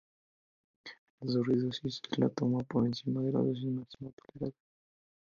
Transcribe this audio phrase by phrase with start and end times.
[1.19, 4.57] La sobredosis es la toma por encima de la dosis máxima tolerada.